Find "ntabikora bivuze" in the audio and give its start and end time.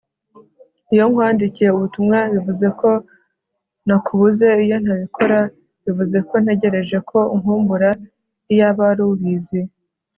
4.83-6.17